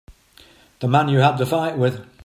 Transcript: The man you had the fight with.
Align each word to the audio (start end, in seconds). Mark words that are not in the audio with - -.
The 0.79 0.87
man 0.87 1.09
you 1.09 1.19
had 1.19 1.37
the 1.37 1.45
fight 1.45 1.77
with. 1.77 2.03